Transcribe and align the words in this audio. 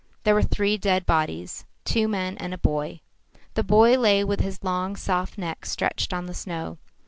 There 0.23 0.33
were 0.33 0.41
three 0.41 0.79
dead 0.79 1.05
bodies, 1.05 1.63
two 1.85 2.07
men 2.07 2.35
and 2.39 2.55
a 2.55 2.57
boy. 2.57 3.01
The 3.53 3.63
boy 3.63 3.99
lay 3.99 4.23
with 4.23 4.39
his 4.39 4.63
long 4.63 4.95
soft 4.95 5.37
neck 5.37 5.63
stretched 5.67 6.11
on 6.11 6.25
the 6.25 6.33
snow. 6.33 6.79